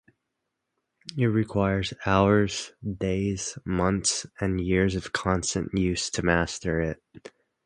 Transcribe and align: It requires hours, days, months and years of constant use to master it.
It 1.15 1.25
requires 1.27 1.93
hours, 2.07 2.71
days, 2.97 3.55
months 3.65 4.25
and 4.39 4.59
years 4.59 4.95
of 4.95 5.13
constant 5.13 5.77
use 5.77 6.09
to 6.09 6.23
master 6.23 6.81
it. 6.81 7.03